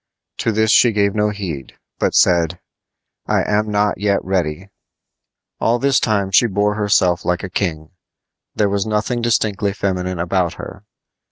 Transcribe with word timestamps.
To 0.39 0.51
this 0.51 0.71
she 0.71 0.93
gave 0.93 1.13
no 1.13 1.29
heed, 1.29 1.73
but 1.99 2.15
said: 2.15 2.59
"I 3.27 3.43
am 3.43 3.69
not 3.69 3.99
yet 3.99 4.19
ready." 4.25 4.69
All 5.59 5.77
this 5.77 5.99
time 5.99 6.31
she 6.31 6.47
bore 6.47 6.73
herself 6.73 7.23
like 7.23 7.43
a 7.43 7.51
king. 7.51 7.91
There 8.55 8.67
was 8.67 8.87
nothing 8.87 9.21
distinctly 9.21 9.73
feminine 9.73 10.17
about 10.17 10.53
her. 10.55 10.85